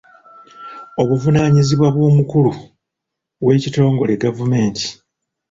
[1.01, 2.51] Obuvunaanyizibwa bw'omukulu
[3.45, 4.85] w'ekitongole gavumenti.